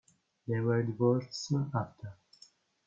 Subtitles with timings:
[0.47, 2.13] They were divorced soon after.